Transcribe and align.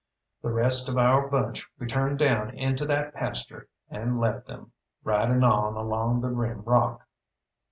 The 0.41 0.49
rest 0.51 0.89
of 0.89 0.97
our 0.97 1.27
bunch 1.29 1.69
we 1.77 1.85
turned 1.85 2.17
down 2.17 2.49
into 2.57 2.87
that 2.87 3.13
pasture, 3.13 3.67
and 3.87 4.19
left 4.19 4.47
them, 4.47 4.71
riding 5.03 5.43
on 5.43 5.75
along 5.75 6.21
the 6.21 6.29
rim 6.29 6.63
rock. 6.63 7.05